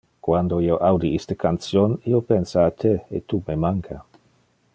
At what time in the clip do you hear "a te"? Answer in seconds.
2.71-2.95